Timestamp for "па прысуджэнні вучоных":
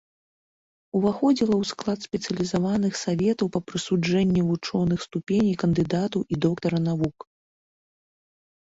3.57-4.99